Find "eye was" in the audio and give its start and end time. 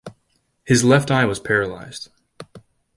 1.11-1.39